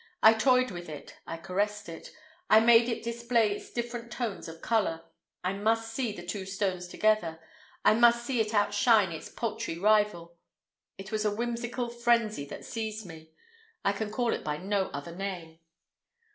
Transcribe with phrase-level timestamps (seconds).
[0.23, 2.11] I toyed with it, I caressed it.
[2.49, 5.03] I made it display its different tones of color.
[5.43, 7.39] I must see the two stones together.
[7.85, 10.39] I must see it outshine its paltry rival.
[10.97, 15.59] It was a whimsical frenzy that seized me—I can call it by no other name.